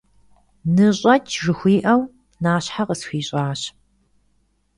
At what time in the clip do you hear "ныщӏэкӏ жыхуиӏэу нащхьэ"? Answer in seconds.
0.75-2.83